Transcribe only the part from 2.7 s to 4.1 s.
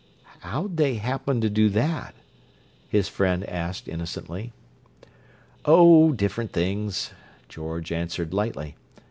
his friend asked